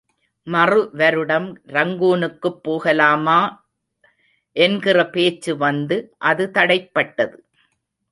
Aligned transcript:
மறு 0.47 0.89
வருடம் 0.93 1.61
ரங்கூனுக்குப் 1.67 2.63
போகலாமா 2.63 3.37
என்கிற 4.55 5.09
பேச்சு 5.09 5.57
வந்து, 5.57 5.97
அது 6.17 6.49
தடைப்பட்டது. 6.53 7.37